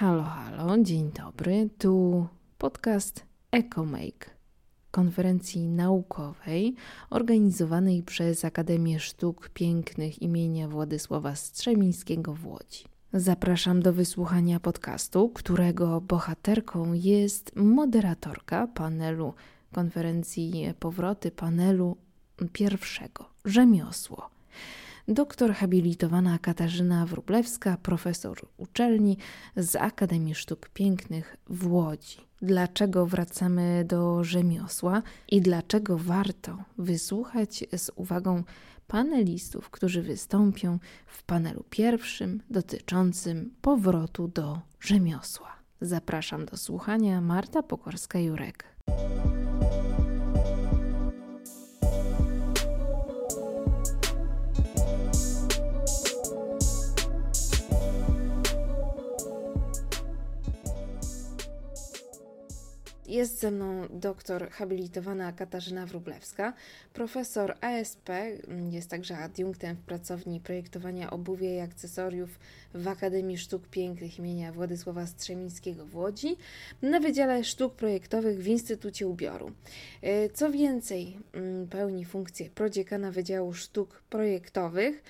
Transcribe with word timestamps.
Halo, 0.00 0.22
halo, 0.22 0.78
dzień 0.78 1.10
dobry. 1.12 1.68
Tu 1.78 2.26
podcast 2.58 3.24
EcoMake, 3.52 4.30
konferencji 4.90 5.66
naukowej 5.66 6.74
organizowanej 7.10 8.02
przez 8.02 8.44
Akademię 8.44 9.00
Sztuk 9.00 9.48
Pięknych 9.48 10.22
imienia 10.22 10.68
Władysława 10.68 11.34
Strzemińskiego 11.34 12.34
w 12.34 12.46
Łodzi. 12.46 12.84
Zapraszam 13.12 13.82
do 13.82 13.92
wysłuchania 13.92 14.60
podcastu, 14.60 15.28
którego 15.28 16.00
bohaterką 16.00 16.92
jest 16.92 17.56
moderatorka 17.56 18.66
panelu 18.66 19.34
konferencji 19.72 20.74
Powroty 20.78 21.30
panelu 21.30 21.96
pierwszego 22.52 23.24
Rzemiosło 23.44 24.30
doktor 25.08 25.52
habilitowana 25.52 26.38
Katarzyna 26.38 27.06
Wrublewska, 27.06 27.76
profesor 27.82 28.40
uczelni 28.56 29.16
z 29.56 29.76
Akademii 29.76 30.34
Sztuk 30.34 30.68
Pięknych 30.68 31.36
w 31.46 31.72
Łodzi. 31.72 32.16
Dlaczego 32.42 33.06
wracamy 33.06 33.84
do 33.88 34.24
rzemiosła 34.24 35.02
i 35.28 35.40
dlaczego 35.40 35.98
warto 35.98 36.58
wysłuchać 36.78 37.64
z 37.76 37.90
uwagą 37.96 38.44
panelistów, 38.86 39.70
którzy 39.70 40.02
wystąpią 40.02 40.78
w 41.06 41.22
panelu 41.22 41.64
pierwszym 41.70 42.42
dotyczącym 42.50 43.50
powrotu 43.60 44.28
do 44.28 44.60
rzemiosła. 44.80 45.52
Zapraszam 45.80 46.46
do 46.46 46.56
słuchania 46.56 47.20
Marta 47.20 47.60
Pokorska-Jurek. 47.62 48.64
Jest 63.10 63.40
ze 63.40 63.50
mną 63.50 63.86
doktor 63.90 64.50
habilitowana 64.50 65.32
Katarzyna 65.32 65.86
Wrublewska, 65.86 66.52
profesor 66.92 67.54
ASP, 67.60 68.08
jest 68.70 68.90
także 68.90 69.18
adiunktem 69.18 69.76
w 69.76 69.80
pracowni 69.80 70.40
projektowania 70.40 71.10
obuwia 71.10 71.50
i 71.50 71.60
akcesoriów 71.60 72.38
w 72.74 72.88
Akademii 72.88 73.38
Sztuk 73.38 73.68
Pięknych 73.68 74.18
imienia 74.18 74.52
Władysława 74.52 75.06
Strzemińskiego 75.06 75.86
w 75.86 75.96
Łodzi, 75.96 76.36
na 76.82 77.00
Wydziale 77.00 77.44
Sztuk 77.44 77.74
Projektowych 77.74 78.38
w 78.38 78.46
Instytucie 78.46 79.06
Ubioru. 79.06 79.50
E, 80.02 80.28
co 80.28 80.50
więcej, 80.50 81.16
mm, 81.32 81.68
pełni 81.68 82.04
funkcję 82.04 82.50
prodziekana 82.50 83.10
Wydziału 83.10 83.54
Sztuk 83.54 84.02
Projektowych, 84.10 85.02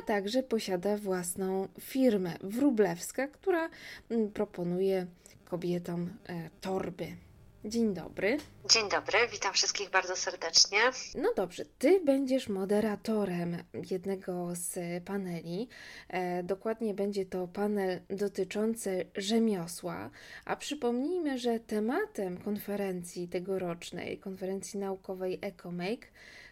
a 0.00 0.06
także 0.06 0.42
posiada 0.42 0.96
własną 0.96 1.68
firmę. 1.80 2.36
Wrublewska, 2.40 3.28
która 3.28 3.68
mm, 4.10 4.30
proponuje 4.30 5.06
kobietom 5.44 6.10
e, 6.28 6.50
torby 6.60 7.27
Dzień 7.64 7.94
dobry. 7.94 8.38
Dzień 8.70 8.88
dobry, 8.88 9.18
witam 9.32 9.52
wszystkich 9.52 9.90
bardzo 9.90 10.16
serdecznie. 10.16 10.78
No 11.14 11.32
dobrze, 11.36 11.64
ty 11.78 12.00
będziesz 12.04 12.48
moderatorem 12.48 13.56
jednego 13.90 14.50
z 14.54 14.78
paneli. 15.04 15.68
E, 16.08 16.42
dokładnie 16.42 16.94
będzie 16.94 17.26
to 17.26 17.48
panel 17.48 18.00
dotyczący 18.10 19.06
rzemiosła. 19.16 20.10
A 20.44 20.56
przypomnijmy, 20.56 21.38
że 21.38 21.60
tematem 21.60 22.36
konferencji 22.36 23.28
tegorocznej, 23.28 24.18
konferencji 24.18 24.80
naukowej 24.80 25.38
EcoMake, 25.42 26.06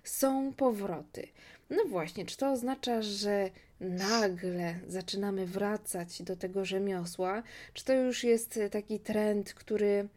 są 0.05 0.53
powroty. 0.53 1.29
No 1.71 1.85
właśnie, 1.85 2.27
czy 2.27 2.37
to 2.37 2.51
oznacza, 2.51 3.03
że 3.03 3.51
nagle 3.81 4.75
zaczynamy 4.89 5.47
wracać 5.47 6.23
do 6.23 6.37
tego 6.37 6.65
rzemiosła? 6.65 7.43
Czy 7.73 7.85
to 7.85 7.93
już 7.93 8.25
jest 8.25 8.61
taki 8.71 9.01
trend, 9.01 9.55
który 9.55 10.09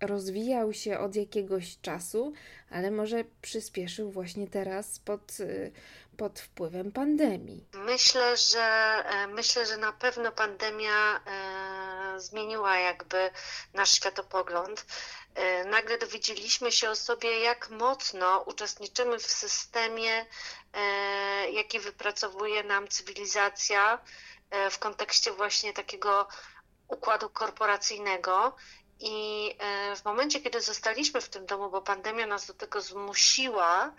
rozwijał 0.00 0.72
się 0.72 0.98
od 0.98 1.16
jakiegoś 1.16 1.80
czasu, 1.82 2.32
ale 2.70 2.90
może 2.90 3.24
przyspieszył 3.42 4.10
właśnie 4.10 4.48
teraz 4.48 4.98
pod, 4.98 5.40
y, 5.40 5.72
pod 6.20 6.40
wpływem 6.40 6.92
pandemii. 6.92 7.64
Myślę, 7.72 8.36
że 8.36 8.62
e, 9.06 9.26
myślę, 9.26 9.66
że 9.66 9.76
na 9.76 9.92
pewno 9.92 10.32
pandemia 10.32 11.20
e, 11.26 12.20
zmieniła 12.20 12.78
jakby 12.78 13.30
nasz 13.74 13.92
światopogląd. 13.92 14.86
E, 15.34 15.64
nagle 15.64 15.98
dowiedzieliśmy 15.98 16.72
się 16.72 16.90
o 16.90 16.96
sobie, 16.96 17.40
jak 17.40 17.70
mocno 17.70 18.44
uczestniczymy 18.46 19.18
w 19.18 19.26
systemie, 19.26 20.26
jaki 21.52 21.80
wypracowuje 21.80 22.62
nam 22.64 22.88
cywilizacja 22.88 23.98
w 24.70 24.78
kontekście 24.78 25.32
właśnie 25.32 25.72
takiego 25.72 26.28
układu 26.88 27.30
korporacyjnego 27.30 28.56
i 29.00 29.50
e, 29.58 29.96
w 29.96 30.04
momencie, 30.04 30.40
kiedy 30.40 30.60
zostaliśmy 30.60 31.20
w 31.20 31.28
tym 31.28 31.46
domu, 31.46 31.70
bo 31.70 31.82
pandemia 31.82 32.26
nas 32.26 32.46
do 32.46 32.54
tego 32.54 32.80
zmusiła, 32.80 33.92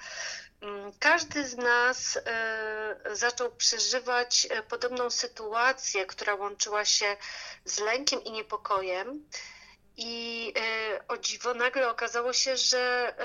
mm, 0.61 0.91
każdy 0.99 1.47
z 1.47 1.57
nas 1.57 2.17
e, 2.17 3.15
zaczął 3.15 3.51
przeżywać 3.51 4.47
e, 4.49 4.63
podobną 4.63 5.09
sytuację, 5.09 6.05
która 6.05 6.35
łączyła 6.35 6.85
się 6.85 7.17
z 7.65 7.79
lękiem 7.79 8.23
i 8.23 8.31
niepokojem. 8.31 9.27
I 9.97 10.53
o 11.07 11.17
dziwo 11.17 11.53
nagle 11.53 11.89
okazało 11.89 12.33
się, 12.33 12.57
że, 12.57 13.15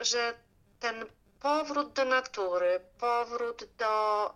że 0.00 0.34
ten 0.80 1.06
powrót 1.40 1.92
do 1.92 2.04
natury, 2.04 2.80
powrót 3.00 3.64
do 3.64 4.34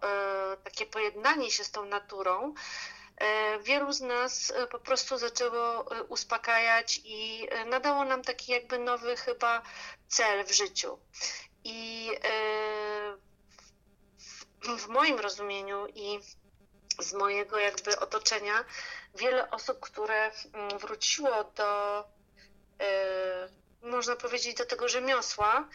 takie 0.65 0.87
pojednanie 0.87 1.51
się 1.51 1.65
z 1.65 1.71
tą 1.71 1.85
naturą, 1.85 2.55
wielu 3.63 3.93
z 3.93 4.01
nas 4.01 4.51
e, 4.51 4.67
po 4.67 4.79
prostu 4.79 5.19
zaczęło 5.19 5.97
e, 5.97 6.03
uspokajać 6.03 7.01
i 7.05 7.49
nadało 7.67 8.05
nam 8.05 8.23
taki 8.23 8.53
jakby 8.53 8.79
nowy 8.79 9.17
chyba 9.17 9.63
cel 10.09 10.45
w 10.45 10.53
życiu. 10.53 10.99
I 11.65 12.11
w 14.79 14.89
moim 14.89 15.19
rozumieniu 15.19 15.87
i 15.87 16.21
z 16.99 17.13
mojego 17.13 17.59
jakby 17.59 17.99
otoczenia 17.99 18.65
wiele 19.15 19.51
osób, 19.51 19.81
które 19.81 20.31
mm, 20.53 20.79
wróciło 20.79 21.45
do, 21.45 22.05
można 23.83 24.17
powiedzieć, 24.17 24.57
do 24.57 24.67
tego 24.67 24.89
rzemiosła, 24.89 25.69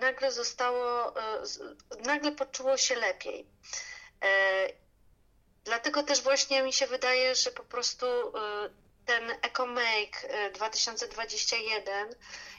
nagle 0.00 0.32
zostało, 0.32 1.14
nagle 2.04 2.32
poczuło 2.32 2.76
się 2.76 2.94
lepiej. 2.94 3.46
Dlatego 5.66 6.02
też 6.02 6.22
właśnie 6.22 6.62
mi 6.62 6.72
się 6.72 6.86
wydaje, 6.86 7.34
że 7.34 7.50
po 7.50 7.62
prostu 7.62 8.06
y, 8.06 8.32
ten 9.06 9.30
EcoMake 9.42 10.28
2021 10.54 12.08
y, 12.08 12.16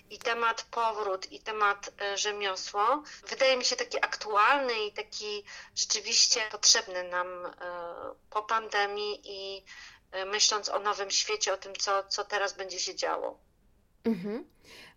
i 0.10 0.20
temat 0.20 0.64
powrót 0.72 1.32
i 1.32 1.40
temat 1.40 1.90
y, 2.14 2.18
rzemiosło 2.18 3.04
wydaje 3.28 3.58
mi 3.58 3.66
się 3.66 3.76
taki 3.76 3.98
aktualny 3.98 4.86
i 4.86 4.92
taki 4.92 5.44
rzeczywiście 5.76 6.42
potrzebny 6.52 7.04
nam 7.04 7.28
po 8.30 8.44
pandemii 8.44 9.22
i 9.24 9.64
myśląc 10.26 10.70
o 10.70 10.80
nowym 10.80 11.12
świecie, 11.12 11.54
o 11.54 11.58
tym, 11.58 11.76
co, 11.76 12.04
co 12.04 12.26
teraz 12.26 12.54
będzie 12.54 12.80
się 12.80 12.96
działo. 12.96 13.40
Mhm. 14.04 14.50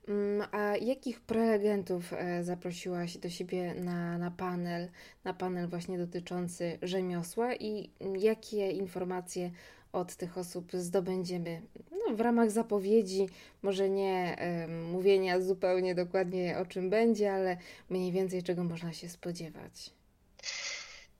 Mm, 0.08 0.48
a 0.52 0.76
jakich 0.76 1.20
prelegentów 1.20 2.12
e, 2.12 2.44
zaprosiłaś 2.44 3.18
do 3.18 3.30
siebie 3.30 3.74
na, 3.74 4.18
na 4.18 4.30
panel, 4.30 4.88
na 5.24 5.34
panel 5.34 5.68
właśnie 5.68 5.98
dotyczący 5.98 6.78
rzemiosła 6.82 7.54
i 7.54 7.90
jakie 8.18 8.70
informacje 8.70 9.50
od 9.92 10.16
tych 10.16 10.38
osób 10.38 10.72
zdobędziemy 10.72 11.62
no, 11.90 12.14
w 12.14 12.20
ramach 12.20 12.50
zapowiedzi, 12.50 13.28
może 13.62 13.88
nie 13.88 14.36
y, 14.64 14.68
mówienia 14.68 15.40
zupełnie 15.40 15.94
dokładnie 15.94 16.58
o 16.58 16.66
czym 16.66 16.90
będzie, 16.90 17.34
ale 17.34 17.56
mniej 17.90 18.12
więcej 18.12 18.42
czego 18.42 18.64
można 18.64 18.92
się 18.92 19.08
spodziewać? 19.08 19.90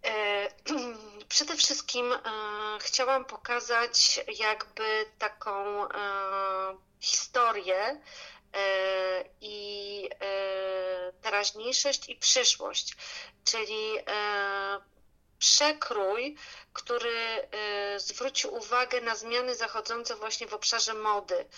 E, 0.04 0.48
przede 1.28 1.56
wszystkim 1.56 2.12
e, 2.12 2.18
chciałam 2.80 3.24
pokazać 3.24 4.24
jakby 4.40 4.84
taką 5.18 5.84
e, 5.84 5.88
historię 7.00 7.74
E, 7.76 8.39
i 9.40 10.08
e, 10.20 11.12
teraźniejszość 11.22 12.08
i 12.08 12.16
przyszłość, 12.16 12.96
czyli 13.44 13.98
e, 13.98 14.02
przekrój, 15.38 16.36
który 16.72 17.48
zwrócił 17.96 18.54
uwagę 18.54 19.00
na 19.00 19.16
zmiany 19.16 19.54
zachodzące 19.54 20.16
właśnie 20.16 20.46
w 20.46 20.54
obszarze 20.54 20.94
mody, 20.94 21.48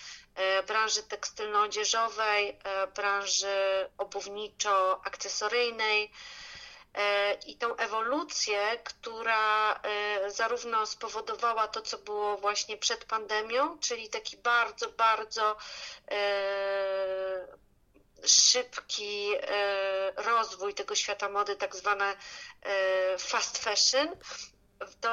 branży 0.67 1.03
tekstylno-odzieżowej, 1.03 2.57
branży 2.95 3.89
obuwniczo-akcesoryjnej, 3.97 6.03
E, 6.03 6.09
i 7.47 7.57
tą 7.57 7.75
ewolucję, 7.75 8.77
która 8.83 9.73
e, 9.83 10.31
zarówno 10.31 10.85
spowodowała 10.85 11.67
to, 11.67 11.81
co 11.81 11.97
było 11.97 12.37
właśnie 12.37 12.77
przed 12.77 13.05
pandemią, 13.05 13.79
czyli 13.79 14.09
taki 14.09 14.37
bardzo, 14.37 14.89
bardzo 14.89 15.57
e, 16.11 17.47
szybki 18.27 19.31
rozwój 20.15 20.73
tego 20.73 20.95
świata 20.95 21.29
mody, 21.29 21.55
tak 21.55 21.75
zwane 21.75 22.15
fast 23.17 23.57
fashion, 23.57 24.07
do 25.01 25.09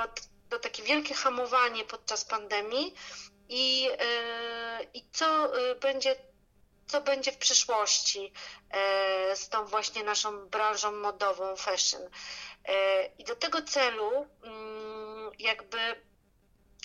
to 0.50 0.58
takie 0.58 0.82
wielkie 0.82 1.14
hamowanie 1.14 1.84
podczas 1.84 2.24
pandemii. 2.24 2.94
I, 3.48 3.88
i 4.94 5.04
co 5.12 5.52
będzie 5.80 6.16
co 6.90 7.00
będzie 7.00 7.32
w 7.32 7.38
przyszłości 7.38 8.32
z 9.34 9.48
tą 9.48 9.64
właśnie 9.64 10.04
naszą 10.04 10.46
branżą 10.48 10.92
modową 10.92 11.56
fashion. 11.56 12.02
I 13.18 13.24
do 13.24 13.36
tego 13.36 13.62
celu 13.62 14.26
mm, 14.42 15.30
jakby 15.38 15.78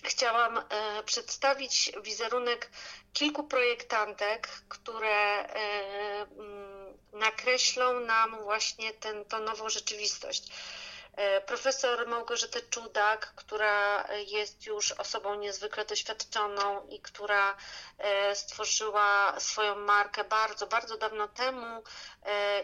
chciałam 0.04 0.62
przedstawić 1.06 1.92
wizerunek 2.04 2.72
kilku 3.14 3.44
projektantek, 3.44 4.48
które 4.70 5.46
mm, 5.46 6.98
nakreślą 7.14 8.00
nam 8.00 8.44
właśnie 8.44 8.94
tę 9.30 9.40
nową 9.40 9.70
rzeczywistość. 9.70 10.48
E, 11.16 11.42
profesor 11.42 12.08
Małgorzatę 12.08 12.62
Czudak, 12.62 13.34
która 13.36 14.08
jest 14.28 14.66
już 14.66 14.92
osobą 14.92 15.36
niezwykle 15.36 15.86
doświadczoną 15.86 16.88
i 16.88 17.00
która 17.00 17.58
e, 17.98 18.36
stworzyła 18.36 19.40
swoją 19.40 19.76
markę 19.76 20.24
bardzo, 20.24 20.68
bardzo 20.68 20.98
dawno 20.98 21.28
temu, 21.28 21.84
e, 22.26 22.64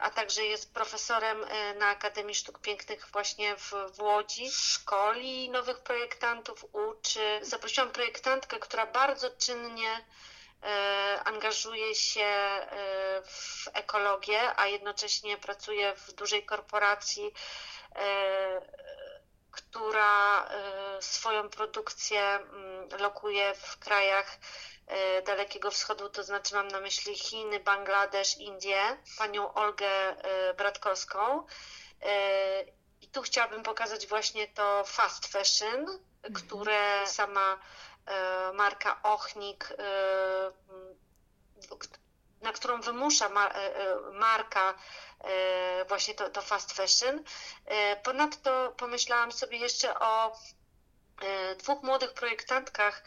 a 0.00 0.10
także 0.10 0.44
jest 0.44 0.74
profesorem 0.74 1.46
na 1.78 1.86
Akademii 1.86 2.34
Sztuk 2.34 2.58
Pięknych 2.58 3.08
właśnie 3.12 3.56
w, 3.56 3.72
w 3.94 4.00
Łodzi, 4.00 4.50
szkoli 4.50 5.50
nowych 5.50 5.78
projektantów, 5.78 6.64
uczy. 6.72 7.40
Zaprosiłam 7.42 7.90
projektantkę, 7.90 8.58
która 8.58 8.86
bardzo 8.86 9.30
czynnie 9.30 10.04
angażuje 11.24 11.94
się 11.94 12.28
w 13.24 13.68
ekologię, 13.72 14.40
a 14.56 14.66
jednocześnie 14.66 15.36
pracuje 15.36 15.94
w 15.96 16.12
dużej 16.12 16.44
korporacji 16.44 17.32
E, 17.32 17.79
która 19.50 20.44
e, 20.44 21.02
swoją 21.02 21.48
produkcję 21.48 22.22
mm, 22.22 22.88
lokuje 22.98 23.54
w 23.54 23.78
krajach 23.78 24.38
e, 24.86 25.22
Dalekiego 25.22 25.70
Wschodu, 25.70 26.08
to 26.08 26.22
znaczy 26.22 26.54
mam 26.54 26.68
na 26.68 26.80
myśli 26.80 27.14
Chiny, 27.14 27.60
Bangladesz, 27.60 28.38
Indie, 28.38 28.96
panią 29.18 29.54
Olgę 29.54 30.16
Bratkowską. 30.56 31.46
I 33.00 33.08
tu 33.08 33.22
chciałabym 33.22 33.62
pokazać 33.62 34.06
właśnie 34.06 34.48
to 34.48 34.84
fast 34.84 35.26
fashion, 35.26 35.80
mhm. 35.80 36.34
które 36.34 37.06
sama 37.06 37.58
marka 38.54 39.02
Ochnik, 39.02 39.68
na 42.42 42.52
którą 42.52 42.80
wymusza 42.80 43.28
marka 44.12 44.74
właśnie 45.88 46.14
to, 46.14 46.30
to 46.30 46.42
fast 46.42 46.72
fashion. 46.72 47.24
E, 47.66 47.96
ponadto 47.96 48.72
pomyślałam 48.76 49.32
sobie 49.32 49.58
jeszcze 49.58 49.98
o 50.00 50.26
e, 50.26 50.59
dwóch 51.58 51.82
młodych 51.82 52.12
projektantkach, 52.12 53.02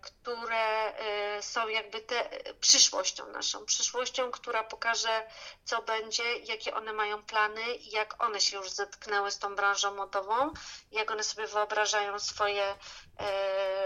które 0.00 0.92
są 1.40 1.68
jakby 1.68 2.00
te 2.00 2.30
przyszłością 2.60 3.26
naszą, 3.26 3.64
przyszłością, 3.66 4.30
która 4.30 4.64
pokaże, 4.64 5.26
co 5.64 5.82
będzie, 5.82 6.36
jakie 6.36 6.74
one 6.74 6.92
mają 6.92 7.22
plany 7.22 7.62
jak 7.90 8.22
one 8.22 8.40
się 8.40 8.56
już 8.56 8.70
zetknęły 8.70 9.30
z 9.30 9.38
tą 9.38 9.56
branżą 9.56 9.94
modową, 9.94 10.52
jak 10.90 11.10
one 11.10 11.24
sobie 11.24 11.46
wyobrażają 11.46 12.18
swoje 12.18 12.74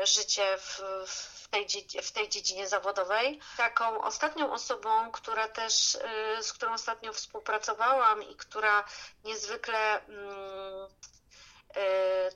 życie 0.05 0.59
w, 0.59 0.81
w 1.07 1.49
tej, 1.49 1.67
w 2.03 2.13
tej 2.13 2.29
dziedzinie 2.29 2.69
zawodowej. 2.69 3.41
Taką 3.57 4.03
ostatnią 4.03 4.53
osobą, 4.53 5.13
która 5.13 5.49
też, 5.49 5.99
z 6.41 6.53
którą 6.53 6.73
ostatnio 6.73 7.13
współpracowałam 7.13 8.23
i 8.23 8.37
która 8.37 8.85
niezwykle 9.25 10.07
mm, 10.07 10.89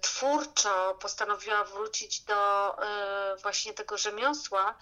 twórczo 0.00 0.94
postanowiła 1.00 1.64
wrócić 1.64 2.20
do 2.20 2.72
y, 2.74 3.42
właśnie 3.42 3.74
tego 3.74 3.98
rzemiosła 3.98 4.74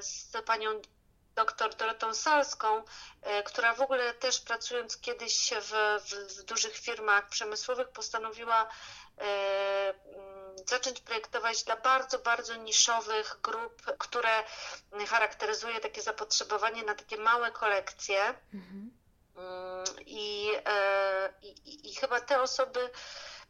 z 0.00 0.44
panią 0.46 0.82
doktor 1.34 1.74
Dorotą 1.74 2.14
Salską, 2.14 2.82
która 3.44 3.74
w 3.74 3.80
ogóle 3.80 4.14
też 4.14 4.40
pracując 4.40 5.00
kiedyś 5.00 5.50
w, 5.60 6.00
w, 6.04 6.38
w 6.38 6.42
dużych 6.42 6.76
firmach 6.76 7.28
przemysłowych 7.28 7.88
postanowiła 7.88 8.68
zacząć 10.66 11.00
projektować 11.00 11.64
dla 11.64 11.76
bardzo, 11.76 12.18
bardzo 12.18 12.54
niszowych 12.56 13.38
grup, 13.42 13.82
które 13.98 14.44
charakteryzuje 15.08 15.80
takie 15.80 16.02
zapotrzebowanie 16.02 16.82
na 16.82 16.94
takie 16.94 17.16
małe 17.16 17.52
kolekcje. 17.52 18.34
Mhm. 18.54 18.91
Mm, 19.36 19.84
I, 20.06 20.50
e, 20.66 21.32
i, 21.42 21.90
I 21.90 21.94
chyba 21.94 22.20
te 22.20 22.40
osoby 22.40 22.90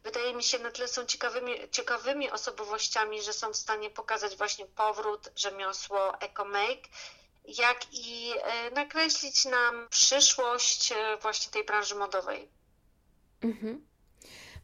wydaje 0.03 0.33
mi 0.33 0.43
się, 0.43 0.59
na 0.59 0.71
tyle 0.71 0.87
są 0.87 1.05
ciekawymi, 1.05 1.69
ciekawymi 1.71 2.31
osobowościami, 2.31 3.21
że 3.21 3.33
są 3.33 3.51
w 3.51 3.57
stanie 3.57 3.89
pokazać 3.89 4.37
właśnie 4.37 4.65
powrót 4.65 5.29
rzemiosło 5.35 6.21
EcoMake, 6.21 6.89
jak 7.45 7.79
i 7.91 8.33
e, 8.43 8.71
nakreślić 8.71 9.45
nam 9.45 9.87
przyszłość 9.89 10.93
właśnie 11.21 11.51
tej 11.51 11.63
branży 11.63 11.95
modowej. 11.95 12.49
Mhm. 13.41 13.92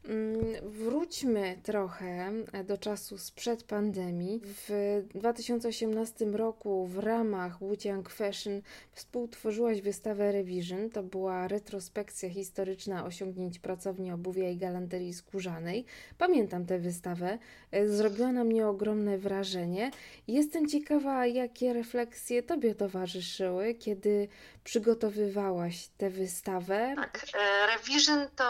Mm, 0.06 0.70
wróćmy 0.70 1.58
trochę 1.64 2.32
do 2.68 2.78
czasu 2.78 3.18
sprzed 3.18 3.64
pandemii. 3.64 4.42
W 4.44 5.02
2018 5.16 6.26
roku 6.26 6.86
w 6.86 6.98
ramach 6.98 7.60
Wujiang 7.60 8.10
Fashion 8.10 8.62
współtworzyłaś 8.92 9.82
wystawę 9.82 10.32
Revision. 10.32 10.90
To 10.90 11.04
była 11.04 11.48
retrospekcja 11.48 12.30
historyczna 12.30 13.06
osiągnięć 13.06 13.60
pracowni 13.60 14.12
obuwia 14.12 14.50
i 14.50 14.58
galanterii 14.58 15.14
skórzanej. 15.14 15.86
Pamiętam 16.18 16.66
tę 16.66 16.80
wystawę. 16.80 17.38
Zrobiła 17.86 18.32
na 18.32 18.44
mnie 18.44 18.68
ogromne 18.68 19.18
wrażenie. 19.18 19.92
Jestem 20.28 20.68
ciekawa, 20.68 21.28
jakie 21.28 21.74
refleksje 21.74 22.44
Tobie 22.44 22.76
towarzyszyły, 22.76 23.74
kiedy 23.74 24.28
przygotowywałaś 24.70 25.88
tę 25.98 26.10
wystawę. 26.10 26.94
Tak, 26.96 27.26
e, 27.34 27.68
Revision 27.68 28.30
to 28.36 28.46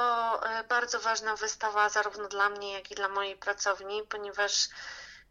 e, 0.50 0.64
bardzo 0.64 1.00
ważna 1.00 1.36
wystawa 1.36 1.90
zarówno 1.90 2.28
dla 2.28 2.50
mnie, 2.50 2.74
jak 2.74 2.92
i 2.92 2.96
dla 2.96 3.10
mojej 3.10 3.36
pracowni, 3.36 4.04
ponieważ 4.10 4.70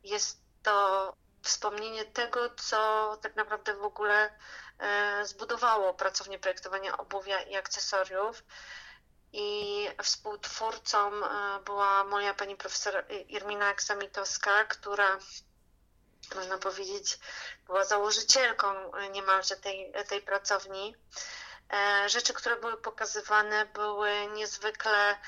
jest 0.05 0.41
to 0.63 1.13
wspomnienie 1.43 2.05
tego, 2.05 2.51
co 2.51 3.19
tak 3.23 3.37
naprawdę 3.37 3.75
w 3.75 3.83
ogóle 3.83 4.31
e, 4.79 5.27
zbudowało 5.27 5.95
pracownię 5.95 6.39
projektowania 6.39 6.99
obuwia 6.99 7.41
i 7.43 7.57
akcesoriów. 7.57 8.45
I 9.33 9.89
współtwórcą 10.03 11.11
była 11.65 12.05
moja 12.05 12.35
pani 12.35 12.57
profesor 12.57 13.05
Irmina 13.29 13.67
Aksamitowska, 13.67 14.65
która 14.65 15.19
można 16.35 16.59
powiedzieć, 16.59 17.19
była 17.67 17.85
założycielką 17.85 18.93
niemalże 19.11 19.57
tej, 19.57 19.93
tej 20.09 20.23
pracowni. 20.23 20.97
E, 21.73 22.09
rzeczy, 22.09 22.33
które 22.33 22.57
były 22.57 22.77
pokazywane, 22.77 23.67
były 23.67 24.11
niezwykle 24.27 25.19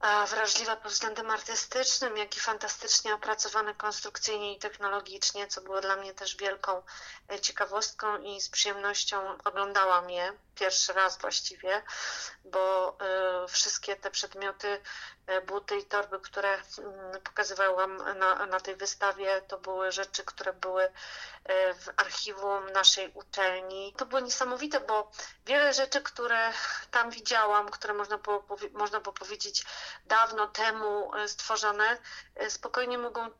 wrażliwe 0.00 0.76
pod 0.76 0.92
względem 0.92 1.30
artystycznym, 1.30 2.16
jak 2.16 2.36
i 2.36 2.40
fantastycznie 2.40 3.14
opracowane 3.14 3.74
konstrukcyjnie 3.74 4.54
i 4.54 4.58
technologicznie, 4.58 5.46
co 5.46 5.60
było 5.60 5.80
dla 5.80 5.96
mnie 5.96 6.14
też 6.14 6.36
wielką 6.36 6.82
e, 7.32 7.40
ciekawostką 7.40 8.18
i 8.18 8.40
z 8.40 8.48
przyjemnością 8.48 9.38
oglądałam 9.44 10.10
je 10.10 10.32
pierwszy 10.54 10.92
raz 10.92 11.18
właściwie, 11.18 11.82
bo 12.44 12.96
e, 13.00 13.48
wszystkie 13.48 13.96
te 13.96 14.10
przedmioty, 14.10 14.80
e, 15.26 15.40
buty 15.40 15.76
i 15.76 15.84
torby, 15.84 16.20
które 16.20 16.54
mm, 16.54 17.20
pokazywałam 17.24 18.18
na, 18.18 18.46
na 18.46 18.60
tej 18.60 18.76
wystawie, 18.76 19.42
to 19.48 19.58
były 19.58 19.92
rzeczy, 19.92 20.24
które 20.24 20.52
były 20.52 20.92
w 21.74 21.88
archiwum 21.96 22.72
naszej 22.72 23.12
uczelni. 23.14 23.94
To 23.96 24.06
było 24.06 24.20
niesamowite, 24.20 24.80
bo 24.80 25.10
wiele 25.46 25.74
rzeczy, 25.74 26.02
które 26.02 26.52
tam 26.90 27.10
widziałam, 27.10 27.68
które 27.68 27.94
można 27.94 28.18
było, 28.18 28.44
można 28.72 29.00
było 29.00 29.12
powiedzieć 29.12 29.64
dawno 30.06 30.46
temu 30.46 31.10
stworzone, 31.26 31.98
spokojnie 32.48 32.98
mogą, 32.98 33.30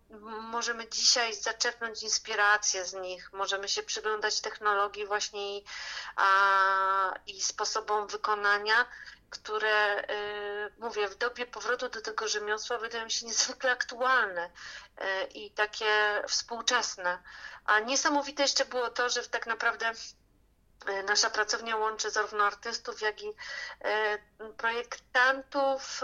możemy 0.41 0.89
dzisiaj 0.89 1.35
zaczerpnąć 1.35 2.03
inspirację 2.03 2.85
z 2.85 2.95
nich, 2.95 3.33
możemy 3.33 3.69
się 3.69 3.83
przyglądać 3.83 4.41
technologii 4.41 5.07
właśnie 5.07 5.59
i, 5.59 5.65
a, 6.17 7.15
i 7.27 7.43
sposobom 7.43 8.07
wykonania, 8.07 8.87
które, 9.31 10.01
y, 10.01 10.73
mówię, 10.79 11.09
w 11.09 11.15
dobie 11.15 11.47
powrotu 11.47 11.89
do 11.89 12.01
tego 12.01 12.29
rzemiosła 12.29 12.79
wydają 12.79 13.09
się 13.09 13.27
niezwykle 13.27 13.71
aktualne 13.71 14.47
y, 14.47 15.25
i 15.35 15.51
takie 15.51 16.23
współczesne. 16.29 17.19
A 17.65 17.81
niesamowite 17.81 18.43
jeszcze 18.43 18.65
było 18.65 18.91
to, 18.91 19.09
że 19.09 19.23
tak 19.23 19.47
naprawdę 19.47 19.93
nasza 21.09 21.31
pracownia 21.31 21.77
łączy 21.77 22.11
zarówno 22.11 22.45
artystów, 22.45 23.01
jak 23.01 23.23
i 23.23 23.35
projektantów, 24.57 26.01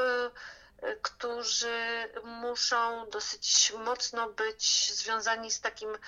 którzy 1.02 2.08
muszą 2.24 3.10
dosyć 3.10 3.72
mocno 3.84 4.30
być 4.30 4.92
związani 4.92 5.50
z 5.50 5.60
takim 5.60 5.98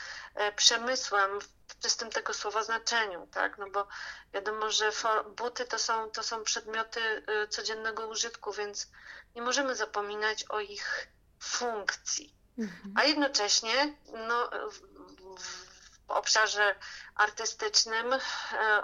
przemysłem 0.57 1.41
w 1.69 1.79
czystym 1.83 2.11
tego 2.11 2.35
słowa 2.35 2.65
znaczeniu, 2.65 3.27
tak? 3.27 3.59
No 3.59 3.71
bo 3.71 3.89
wiadomo, 4.33 4.71
że 4.71 4.91
buty 5.37 5.65
to 5.65 5.79
są, 5.79 6.11
to 6.11 6.23
są 6.23 6.45
przedmioty 6.45 7.01
codziennego 7.49 8.09
użytku, 8.09 8.53
więc 8.53 8.89
nie 9.35 9.43
możemy 9.43 9.77
zapominać 9.77 10.45
o 10.49 10.61
ich 10.61 11.09
funkcji. 11.41 12.35
Mhm. 12.59 12.95
A 12.97 13.05
jednocześnie 13.05 13.95
no, 14.29 14.51
w, 14.71 14.81
w 15.43 15.68
obszarze 16.09 16.75
artystycznym 17.15 18.13
e, 18.13 18.19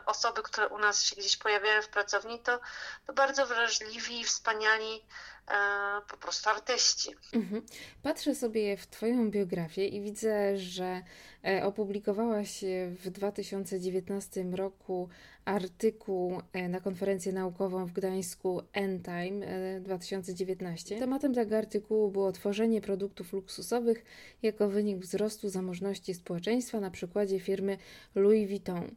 osoby, 0.07 0.43
które 0.43 0.69
u 0.69 0.79
nas 0.79 1.03
się 1.03 1.17
gdzieś 1.17 1.37
pojawiają 1.37 1.83
w 1.83 1.89
pracowni, 1.89 2.41
to, 2.41 2.61
to 3.07 3.13
bardzo 3.13 3.47
wrażliwi 3.47 4.25
wspaniali 4.25 5.03
E, 5.51 6.01
po 6.09 6.17
prostu 6.17 6.51
artyści. 6.51 7.11
Mhm. 7.33 7.63
Patrzę 8.03 8.35
sobie 8.35 8.77
w 8.77 8.87
Twoją 8.87 9.31
biografię 9.31 9.89
i 9.89 10.01
widzę, 10.01 10.59
że 10.59 11.03
e, 11.45 11.65
opublikowałaś 11.65 12.65
w 12.91 13.11
2019 13.11 14.45
roku 14.53 15.09
artykuł 15.45 16.43
e, 16.53 16.69
na 16.69 16.81
konferencję 16.81 17.33
naukową 17.33 17.87
w 17.87 17.93
Gdańsku 17.93 18.63
Endtime 18.73 19.47
2019. 19.81 20.99
Tematem 20.99 21.35
tego 21.35 21.59
artykułu 21.59 22.11
było 22.11 22.33
tworzenie 22.33 22.81
produktów 22.81 23.33
luksusowych 23.33 24.05
jako 24.43 24.69
wynik 24.69 24.99
wzrostu 24.99 25.49
zamożności 25.49 26.15
społeczeństwa 26.15 26.81
na 26.81 26.91
przykładzie 26.91 27.41
firmy 27.41 27.79
Louis 28.15 28.49
Vuitton. 28.49 28.95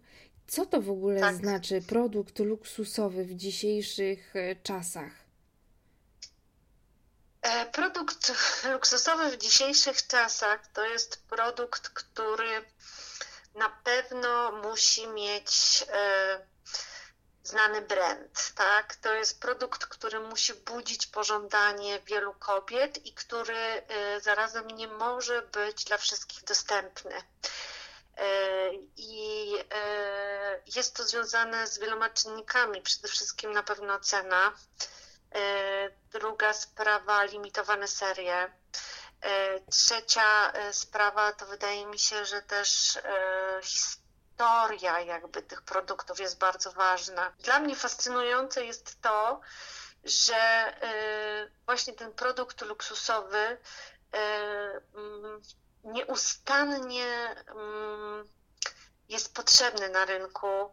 Co 0.48 0.66
to 0.66 0.82
w 0.82 0.90
ogóle 0.90 1.20
tak. 1.20 1.36
znaczy 1.36 1.82
produkt 1.82 2.40
luksusowy 2.40 3.26
w 3.26 3.36
dzisiejszych 3.36 4.34
czasach? 4.64 5.12
E, 7.42 7.66
produkt 7.66 8.32
luksusowy 8.72 9.32
w 9.32 9.38
dzisiejszych 9.38 10.08
czasach 10.08 10.68
to 10.68 10.86
jest 10.86 11.24
produkt, 11.24 11.90
który 11.90 12.50
na 13.58 13.70
pewno 13.70 14.52
musi 14.52 15.08
mieć 15.08 15.86
e, 15.90 16.48
znany 17.44 17.82
brand, 17.82 18.54
tak? 18.56 18.96
To 18.96 19.14
jest 19.14 19.42
produkt, 19.42 19.86
który 19.86 20.20
musi 20.20 20.54
budzić 20.54 21.08
pożądanie 21.08 22.00
wielu 22.00 22.34
kobiet 22.34 23.06
i 23.06 23.14
który 23.14 23.58
e, 23.58 24.22
zarazem 24.22 24.68
nie 24.68 24.88
może 24.88 25.42
być 25.42 25.84
dla 25.84 25.98
wszystkich 25.98 26.44
dostępny. 26.44 27.14
I 28.98 29.54
jest 30.76 30.96
to 30.96 31.04
związane 31.04 31.68
z 31.68 31.80
wieloma 31.80 32.10
czynnikami, 32.10 32.82
przede 32.82 33.08
wszystkim 33.08 33.52
na 33.52 33.64
pewno 33.64 34.00
cena 34.00 34.54
E, 35.36 35.90
druga 36.12 36.54
sprawa 36.54 37.24
limitowane 37.24 37.88
serie. 37.88 38.52
E, 39.22 39.60
trzecia 39.60 40.52
e, 40.52 40.74
sprawa 40.74 41.32
to 41.32 41.46
wydaje 41.46 41.86
mi 41.86 42.00
się, 42.00 42.26
że 42.26 42.42
też 42.42 42.98
historia 43.62 45.00
jakby 45.00 45.42
tych 45.42 45.62
produktów 45.62 46.20
jest 46.20 46.38
bardzo 46.38 46.72
ważna. 46.72 47.34
Dla 47.40 47.60
mnie 47.60 47.76
fascynujące 47.76 48.66
jest 48.66 49.02
to, 49.02 49.42
że 50.04 50.74
właśnie 51.66 51.94
ten 51.94 52.14
produkt 52.14 52.62
luksusowy 52.62 53.58
mm, 54.12 55.42
nieustannie 55.84 57.36
mm, 57.48 58.28
jest 59.10 59.34
potrzebny 59.34 59.90
na 59.90 60.06
rynku, 60.06 60.48
e, 60.48 60.70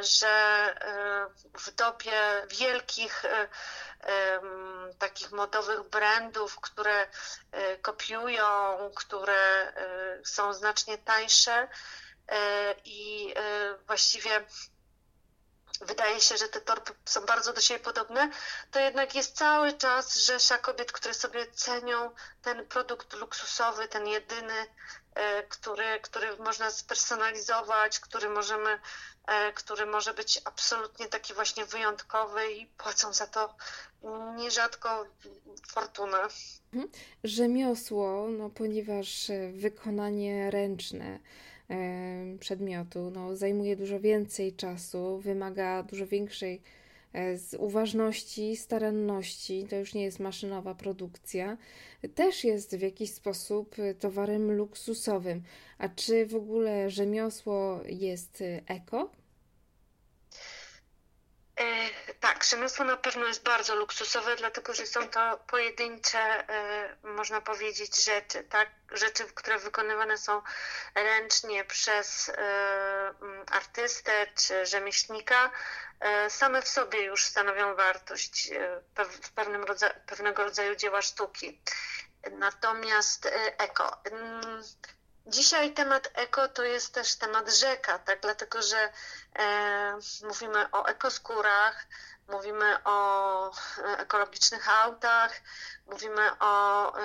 że 0.00 0.28
e, 0.28 1.26
w 1.58 1.70
dobie 1.70 2.46
wielkich 2.48 3.24
e, 3.24 3.48
takich 4.98 5.32
modowych 5.32 5.82
brandów, 5.82 6.60
które 6.60 7.06
kopiują, 7.82 8.90
które 8.96 9.72
są 10.24 10.54
znacznie 10.54 10.98
tańsze 10.98 11.68
i 12.84 13.34
właściwie 13.86 14.44
wydaje 15.80 16.20
się, 16.20 16.36
że 16.36 16.48
te 16.48 16.60
torby 16.60 16.92
są 17.04 17.20
bardzo 17.20 17.52
do 17.52 17.60
siebie 17.60 17.84
podobne, 17.84 18.30
to 18.70 18.80
jednak 18.80 19.14
jest 19.14 19.36
cały 19.36 19.72
czas 19.72 20.16
rzesza 20.16 20.58
kobiet, 20.58 20.92
które 20.92 21.14
sobie 21.14 21.46
cenią 21.52 22.10
ten 22.42 22.66
produkt 22.66 23.12
luksusowy, 23.12 23.88
ten 23.88 24.06
jedyny, 24.06 24.66
e, 25.14 25.42
który, 25.42 26.00
który 26.00 26.36
można 26.36 26.70
spersonalizować, 26.70 28.00
który 28.00 28.28
możemy, 28.28 28.70
e, 28.70 28.80
który 29.54 29.86
może 29.86 30.14
być 30.14 30.40
absolutnie 30.44 31.06
taki 31.06 31.34
właśnie 31.34 31.64
wyjątkowy 31.64 32.52
i 32.52 32.66
płacą 32.66 33.12
za 33.12 33.26
to 33.26 33.54
nierzadko 34.36 35.06
fortunę. 35.68 36.18
Mhm. 36.72 36.92
Rzemiosło, 37.24 38.28
no 38.28 38.50
ponieważ 38.50 39.30
wykonanie 39.52 40.50
ręczne, 40.50 41.18
przedmiotu 42.40 43.10
no, 43.14 43.36
zajmuje 43.36 43.76
dużo 43.76 44.00
więcej 44.00 44.56
czasu, 44.56 45.18
wymaga 45.18 45.82
dużo 45.82 46.06
większej 46.06 46.54
e, 46.54 46.83
z 47.36 47.54
uważności, 47.54 48.56
staranności, 48.56 49.66
to 49.70 49.76
już 49.76 49.94
nie 49.94 50.04
jest 50.04 50.20
maszynowa 50.20 50.74
produkcja, 50.74 51.56
też 52.14 52.44
jest 52.44 52.76
w 52.76 52.80
jakiś 52.80 53.14
sposób 53.14 53.76
towarem 54.00 54.52
luksusowym. 54.52 55.42
A 55.78 55.88
czy 55.88 56.26
w 56.26 56.34
ogóle 56.34 56.90
rzemiosło 56.90 57.80
jest 57.86 58.42
eko? 58.66 59.10
E, 61.56 61.90
tak, 62.20 62.44
rzemiosło 62.44 62.84
na 62.84 62.96
pewno 62.96 63.26
jest 63.26 63.42
bardzo 63.42 63.74
luksusowe, 63.74 64.36
dlatego 64.36 64.74
że 64.74 64.86
są 64.86 65.08
to 65.08 65.38
pojedyncze, 65.46 66.48
e, 66.48 66.96
można 67.02 67.40
powiedzieć, 67.40 68.04
rzeczy, 68.04 68.44
tak? 68.44 68.68
Rzeczy, 68.92 69.24
które 69.24 69.58
wykonywane 69.58 70.18
są 70.18 70.42
ręcznie 70.94 71.64
przez 71.64 72.28
e, 72.28 73.14
artystę 73.50 74.26
czy 74.36 74.66
rzemieślnika, 74.66 75.50
same 76.28 76.62
w 76.62 76.68
sobie 76.68 77.02
już 77.02 77.26
stanowią 77.26 77.74
wartość 77.76 78.50
w 79.22 79.30
pewnym 79.30 79.64
pewnego 80.06 80.44
rodzaju 80.44 80.76
dzieła 80.76 81.02
sztuki. 81.02 81.60
Natomiast 82.30 83.28
eko. 83.58 84.02
Dzisiaj 85.26 85.72
temat 85.72 86.10
eko 86.14 86.48
to 86.48 86.62
jest 86.62 86.94
też 86.94 87.16
temat 87.16 87.50
rzeka, 87.50 87.98
tak? 87.98 88.20
dlatego 88.20 88.62
że 88.62 88.92
e, 89.38 89.98
mówimy 90.22 90.70
o 90.72 90.86
ekoskórach, 90.86 91.86
mówimy 92.28 92.84
o 92.84 93.50
e, 93.50 93.98
ekologicznych 93.98 94.68
autach, 94.68 95.40
mówimy 95.86 96.38
o 96.40 96.98
e, 96.98 97.02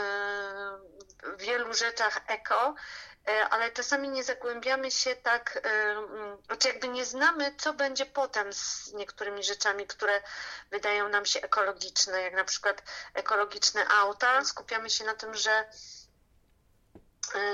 wielu 1.37 1.73
rzeczach 1.73 2.21
eko, 2.27 2.69
e, 2.69 2.73
ale 3.49 3.71
czasami 3.71 4.09
nie 4.09 4.23
zagłębiamy 4.23 4.91
się 4.91 5.15
tak, 5.15 5.61
e, 5.63 5.95
znaczy 6.45 6.67
jakby 6.67 6.87
nie 6.87 7.05
znamy, 7.05 7.55
co 7.57 7.73
będzie 7.73 8.05
potem 8.05 8.53
z 8.53 8.93
niektórymi 8.93 9.43
rzeczami, 9.43 9.87
które 9.87 10.21
wydają 10.71 11.09
nam 11.09 11.25
się 11.25 11.41
ekologiczne, 11.41 12.21
jak 12.21 12.33
na 12.33 12.43
przykład 12.43 12.81
ekologiczne 13.13 13.87
auta. 13.87 14.45
Skupiamy 14.45 14.89
się 14.89 15.05
na 15.05 15.13
tym, 15.13 15.33
że 15.33 15.65
E, 15.98 15.98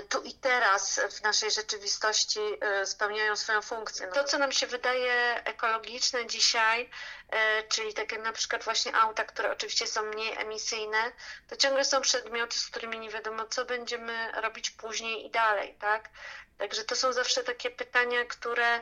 tu 0.10 0.22
i 0.22 0.34
teraz 0.34 1.00
w 1.12 1.22
naszej 1.22 1.52
rzeczywistości 1.52 2.40
e, 2.62 2.86
spełniają 2.86 3.36
swoją 3.36 3.62
funkcję. 3.62 4.08
To, 4.08 4.24
co 4.24 4.38
nam 4.38 4.52
się 4.52 4.68
wydaje 4.68 5.42
ekologiczne 5.46 6.28
dzisiaj, 6.28 6.90
e, 7.30 7.64
czyli 7.64 7.94
takie 7.94 8.18
na 8.18 8.32
przykład 8.32 8.64
właśnie 8.64 8.96
auta, 8.96 9.24
które 9.24 9.52
oczywiście 9.52 9.88
są 9.88 10.04
mniej 10.04 10.38
emisyjne, 10.38 11.12
to 11.48 11.56
ciągle 11.56 11.86
są 11.86 12.02
przedmioty, 12.02 12.60
z 12.60 12.68
którymi 12.68 13.00
nie 13.00 13.10
wiadomo, 13.10 13.46
co 13.46 13.66
będziemy 13.66 14.32
robić 14.32 14.70
później 14.70 15.26
i 15.26 15.30
dalej, 15.30 15.76
tak? 15.80 16.10
Także 16.58 16.84
to 16.84 16.96
są 16.96 17.14
zawsze 17.14 17.44
takie 17.44 17.70
pytania, 17.70 18.26
które 18.26 18.82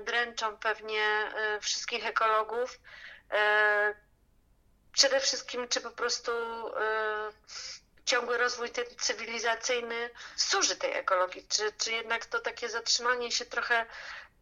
dręczą 0.00 0.56
pewnie 0.56 1.32
wszystkich 1.60 2.06
ekologów. 2.06 2.80
Przede 4.92 5.20
wszystkim, 5.20 5.68
czy 5.68 5.80
po 5.80 5.90
prostu 5.90 6.32
ciągły 8.04 8.38
rozwój 8.38 8.70
ten 8.70 8.84
cywilizacyjny 9.00 10.10
służy 10.36 10.76
tej 10.76 10.92
ekologii? 10.92 11.46
Czy, 11.48 11.72
czy 11.72 11.92
jednak 11.92 12.26
to 12.26 12.40
takie 12.40 12.68
zatrzymanie 12.68 13.32
się 13.32 13.44
trochę, 13.44 13.86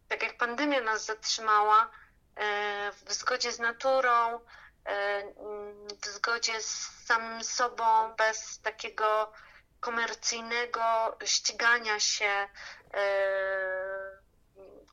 tak 0.09 0.23
jak 0.23 0.37
pandemia 0.37 0.81
nas 0.81 1.05
zatrzymała, 1.05 1.91
e, 2.37 2.93
w 2.93 3.13
zgodzie 3.13 3.53
z 3.53 3.59
naturą, 3.59 4.41
e, 4.87 5.23
w 6.03 6.07
zgodzie 6.07 6.63
z 6.63 6.89
samym 7.07 7.45
sobą, 7.45 8.15
bez 8.15 8.61
takiego 8.61 9.33
komercyjnego 9.81 11.17
ścigania 11.25 12.01
się 12.01 12.49
e, 12.95 13.09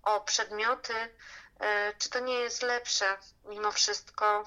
o 0.03 0.21
przedmioty, 0.21 0.93
czy 1.97 2.09
to 2.09 2.19
nie 2.19 2.33
jest 2.33 2.61
lepsze 2.61 3.17
mimo 3.45 3.71
wszystko 3.71 4.43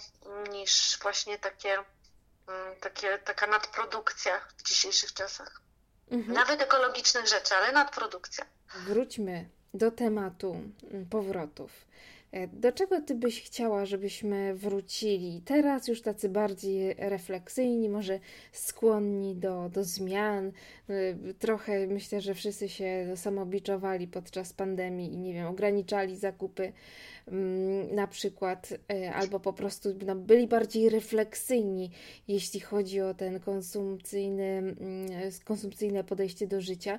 niż 0.51 0.99
właśnie 1.03 1.39
takie 1.39 1.85
takie, 2.81 3.19
taka 3.19 3.47
nadprodukcja 3.47 4.41
w 4.57 4.63
dzisiejszych 4.63 5.13
czasach. 5.13 5.61
Mhm. 6.11 6.35
Nawet 6.35 6.61
ekologicznych 6.61 7.27
rzeczy, 7.27 7.55
ale 7.55 7.73
nadprodukcja. 7.73 8.45
Wróćmy 8.87 9.49
do 9.75 9.91
tematu 9.91 10.61
mm, 10.91 11.07
powrotów. 11.07 11.71
E, 12.33 12.47
do 12.49 12.73
czego 12.73 13.01
ty 13.01 13.15
byś 13.15 13.43
chciała, 13.43 13.87
żebyśmy 13.87 14.55
wrócili? 14.55 15.43
Teraz 15.45 15.89
już 15.89 16.03
tacy 16.03 16.29
bardziej 16.29 16.95
refleksyjni, 16.95 17.89
może 17.89 18.21
skłonni 18.53 19.37
do, 19.37 19.69
do 19.69 19.85
zmian. 19.85 20.53
E, 20.89 21.35
trochę 21.39 21.87
myślę, 21.87 22.21
że 22.21 22.35
wszyscy 22.35 22.69
się 22.69 23.13
samobiczowali 23.17 24.09
podczas 24.09 24.53
pandemii 24.53 25.13
i 25.13 25.19
nie 25.19 25.35
wiem, 25.35 25.47
ograniczali 25.47 26.17
zakupy 26.17 26.73
mm, 27.29 27.95
na 27.95 28.07
przykład, 28.07 28.75
e, 28.93 29.15
albo 29.15 29.41
po 29.41 29.53
prostu 29.53 29.89
no, 30.07 30.17
byli 30.17 30.47
bardziej 30.47 30.89
refleksyjni, 30.89 31.91
jeśli 32.29 32.61
chodzi 32.61 33.01
o 33.01 33.15
ten 33.15 33.41
konsumpcyjny, 33.41 34.43
mm, 34.45 34.77
konsumpcyjne 35.45 36.05
podejście 36.05 36.47
do 36.47 36.61
życia. 36.61 36.99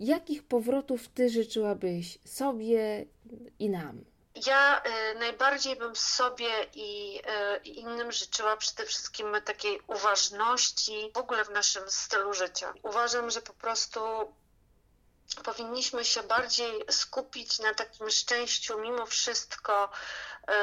Jakich 0.00 0.42
powrotów 0.42 1.08
ty 1.08 1.28
życzyłabyś 1.28 2.18
sobie 2.24 3.06
i 3.58 3.70
nam? 3.70 4.04
Ja 4.46 4.82
y, 4.86 5.14
najbardziej 5.14 5.76
bym 5.76 5.96
sobie 5.96 6.66
i 6.74 7.20
y, 7.20 7.58
innym 7.64 8.12
życzyła 8.12 8.56
przede 8.56 8.86
wszystkim 8.86 9.36
takiej 9.44 9.80
uważności 9.86 11.10
w 11.14 11.18
ogóle 11.18 11.44
w 11.44 11.50
naszym 11.50 11.90
stylu 11.90 12.34
życia. 12.34 12.74
Uważam, 12.82 13.30
że 13.30 13.42
po 13.42 13.52
prostu 13.52 14.00
powinniśmy 15.44 16.04
się 16.04 16.22
bardziej 16.22 16.84
skupić 16.90 17.58
na 17.58 17.74
takim 17.74 18.10
szczęściu 18.10 18.80
mimo 18.80 19.06
wszystko, 19.06 19.90
y, 20.42 20.54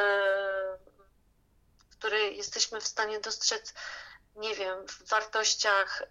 które 1.92 2.20
jesteśmy 2.20 2.82
w 2.82 2.88
stanie 2.88 3.20
dostrzec 3.20 3.74
nie 4.36 4.56
wiem, 4.56 4.88
w 4.88 5.10
wartościach, 5.10 6.04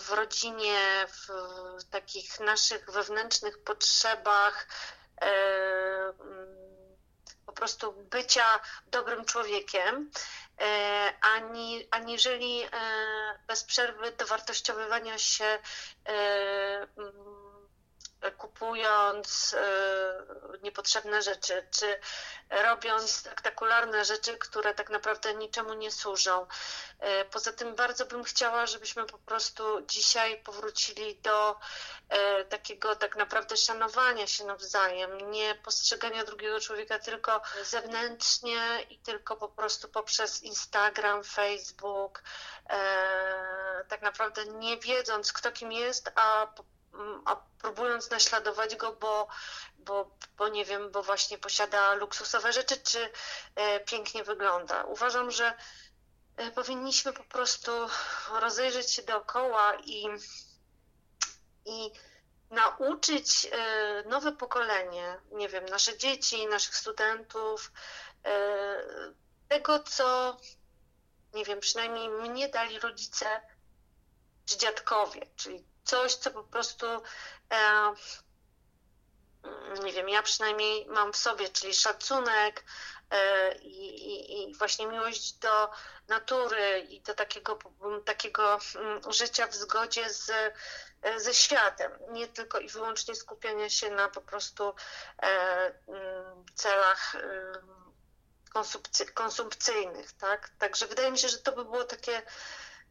w 0.00 0.12
rodzinie, 0.12 1.06
w 1.08 1.84
takich 1.84 2.40
naszych 2.40 2.90
wewnętrznych 2.90 3.58
potrzebach, 3.58 4.66
prostu 7.52 7.92
bycia 7.92 8.60
dobrym 8.86 9.24
człowiekiem, 9.24 10.10
e, 10.60 11.12
ani, 11.20 11.88
aniżeli 11.90 12.62
e, 12.62 12.68
bez 13.46 13.64
przerwy 13.64 14.12
dowartościowywania 14.12 15.18
się 15.18 15.44
e, 15.44 16.86
kupując 18.38 19.54
e, 19.54 20.58
niepotrzebne 20.62 21.22
rzeczy, 21.22 21.66
czy 21.70 22.00
robiąc 22.50 23.10
spektakularne 23.10 24.04
rzeczy, 24.04 24.38
które 24.38 24.74
tak 24.74 24.90
naprawdę 24.90 25.34
niczemu 25.34 25.74
nie 25.74 25.90
służą. 25.90 26.46
E, 27.00 27.24
poza 27.24 27.52
tym 27.52 27.74
bardzo 27.74 28.06
bym 28.06 28.24
chciała, 28.24 28.66
żebyśmy 28.66 29.06
po 29.06 29.18
prostu 29.18 29.80
dzisiaj 29.86 30.42
powrócili 30.42 31.16
do 31.18 31.56
e, 32.08 32.44
takiego 32.44 32.96
tak 32.96 33.16
naprawdę 33.16 33.56
szanowania 33.56 34.26
się 34.26 34.44
nawzajem, 34.44 35.30
nie 35.30 35.54
postrzegania 35.54 36.24
drugiego 36.24 36.60
człowieka 36.60 36.98
tylko 36.98 37.42
zewnętrznie 37.62 38.82
i 38.90 38.98
tylko 38.98 39.36
po 39.36 39.48
prostu 39.48 39.88
poprzez 39.88 40.42
Instagram, 40.42 41.24
Facebook, 41.24 42.22
tak 43.88 44.02
naprawdę 44.02 44.46
nie 44.46 44.76
wiedząc, 44.76 45.32
kto 45.32 45.52
kim 45.52 45.72
jest, 45.72 46.10
a 46.14 46.46
a 47.24 47.36
próbując 47.62 48.10
naśladować 48.10 48.76
go, 48.76 48.92
bo, 48.92 49.28
bo, 49.78 50.10
bo 50.36 50.48
nie 50.48 50.64
wiem, 50.64 50.90
bo 50.90 51.02
właśnie 51.02 51.38
posiada 51.38 51.94
luksusowe 51.94 52.52
rzeczy, 52.52 52.76
czy 52.76 53.10
e, 53.54 53.80
pięknie 53.80 54.24
wygląda. 54.24 54.84
Uważam, 54.84 55.30
że 55.30 55.54
e, 56.36 56.50
powinniśmy 56.50 57.12
po 57.12 57.24
prostu 57.24 57.72
rozejrzeć 58.40 58.92
się 58.92 59.02
dookoła 59.02 59.76
i, 59.84 60.08
i 61.64 61.90
nauczyć 62.50 63.46
e, 63.52 64.02
nowe 64.08 64.32
pokolenie, 64.32 65.20
nie 65.32 65.48
wiem, 65.48 65.66
nasze 65.66 65.98
dzieci, 65.98 66.46
naszych 66.46 66.76
studentów, 66.76 67.72
tego, 69.48 69.80
co, 69.80 70.36
nie 71.34 71.44
wiem, 71.44 71.60
przynajmniej 71.60 72.08
mnie 72.08 72.48
dali 72.48 72.78
rodzice 72.78 73.40
czy 74.46 74.56
dziadkowie, 74.58 75.26
czyli 75.36 75.64
coś, 75.86 76.14
co 76.14 76.30
po 76.30 76.42
prostu 76.42 76.86
e, 77.52 77.92
nie 79.82 79.92
wiem, 79.92 80.08
ja 80.08 80.22
przynajmniej 80.22 80.86
mam 80.86 81.12
w 81.12 81.16
sobie, 81.16 81.48
czyli 81.48 81.74
szacunek 81.74 82.64
e, 83.10 83.54
i, 83.58 84.50
i, 84.50 84.54
właśnie 84.54 84.86
miłość 84.86 85.32
do 85.32 85.70
natury 86.08 86.86
i 86.88 87.00
do 87.00 87.14
takiego, 87.14 87.58
takiego 88.04 88.58
mm, 88.76 89.12
życia 89.12 89.46
w 89.46 89.54
zgodzie 89.54 90.10
z, 90.10 90.30
e, 91.02 91.20
ze 91.20 91.34
światem. 91.34 91.92
Nie 92.10 92.28
tylko 92.28 92.58
i 92.58 92.68
wyłącznie 92.68 93.14
skupiania 93.14 93.68
się 93.68 93.90
na 93.90 94.08
po 94.08 94.20
prostu 94.20 94.74
mm, 95.88 96.44
celach 96.54 97.16
konsumpcyjnych, 99.14 100.12
tak? 100.12 100.50
Także 100.58 100.86
wydaje 100.86 101.10
mi 101.10 101.18
się, 101.18 101.28
że 101.28 101.38
to 101.38 101.52
by 101.52 101.64
było 101.64 101.84
takie 101.84 102.22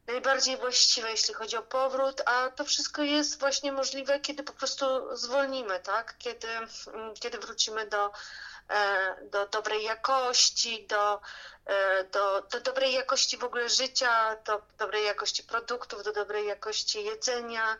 najbardziej 0.08 0.58
właściwe, 0.58 1.12
jeśli 1.12 1.34
chodzi 1.34 1.58
o 1.58 1.62
powrót, 1.62 2.22
a 2.26 2.50
to 2.50 2.66
wszystko 2.66 3.04
jest 3.04 3.40
właśnie 3.40 3.72
możliwe, 3.72 4.20
kiedy 4.20 4.44
po 4.44 4.54
prostu 4.54 4.86
zwolnimy, 5.18 5.80
tak? 5.80 6.16
Kiedy, 6.18 6.48
mm, 6.48 7.14
kiedy 7.20 7.38
wrócimy 7.38 7.88
do, 7.88 8.12
e, 8.70 9.16
do 9.32 9.48
dobrej 9.48 9.84
jakości, 9.84 10.88
do, 10.88 11.22
e, 11.66 12.04
do, 12.04 12.42
do 12.42 12.62
dobrej 12.62 12.94
jakości 12.94 13.38
w 13.38 13.44
ogóle 13.44 13.70
życia, 13.70 14.36
do 14.46 14.62
dobrej 14.78 15.06
jakości 15.06 15.44
produktów, 15.44 16.04
do 16.04 16.14
dobrej 16.14 16.48
jakości 16.48 17.04
jedzenia, 17.04 17.78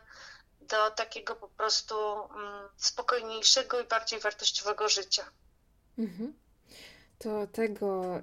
do 0.60 0.90
takiego 0.90 1.36
po 1.36 1.48
prostu 1.48 1.94
mm, 1.94 2.68
spokojniejszego 2.76 3.80
i 3.80 3.84
bardziej 3.84 4.20
wartościowego 4.20 4.88
życia. 4.88 5.24
Mhm. 5.98 6.34
To 7.18 7.46
tego 7.46 8.22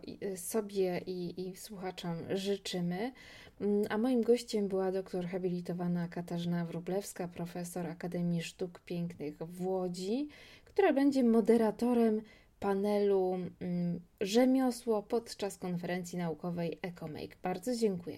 sobie 0.51 1.01
i, 1.05 1.49
i 1.49 1.57
słuchaczom 1.57 2.37
życzymy. 2.37 3.13
Mm, 3.61 3.85
a 3.89 3.97
moim 3.97 4.21
gościem 4.21 4.67
była 4.67 4.91
doktor 4.91 5.25
habilitowana 5.25 6.07
Katarzyna 6.07 6.65
Wróblewska, 6.65 7.27
profesor 7.27 7.87
Akademii 7.87 8.43
Sztuk 8.43 8.79
Pięknych 8.79 9.37
w 9.37 9.67
Łodzi, 9.67 10.27
która 10.65 10.93
będzie 10.93 11.23
moderatorem 11.23 12.21
panelu 12.59 13.39
mm, 13.61 13.99
Rzemiosło 14.21 15.03
podczas 15.03 15.57
konferencji 15.57 16.17
naukowej 16.17 16.79
EcoMake. 16.81 17.35
Bardzo 17.43 17.75
dziękuję. 17.75 18.17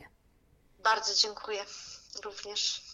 Bardzo 0.83 1.13
dziękuję 1.15 1.59
również. 2.23 2.83